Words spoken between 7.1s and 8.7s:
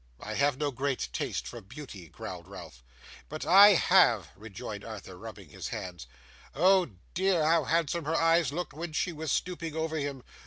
dear! How handsome her eyes